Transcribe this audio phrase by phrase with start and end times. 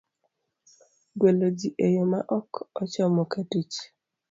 [1.19, 2.49] Gwelo Ji e Yo ma Ok
[2.81, 3.75] ochomo katich,